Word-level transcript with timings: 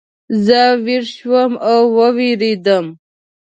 زه 0.45 0.61
ویښ 0.85 1.05
شوم 1.17 1.51
او 1.69 1.79
ووېرېدم. 1.97 2.85